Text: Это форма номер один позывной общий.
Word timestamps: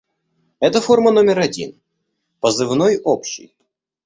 Это 0.59 0.81
форма 0.81 1.11
номер 1.11 1.37
один 1.37 1.79
позывной 2.39 2.97
общий. 3.03 3.53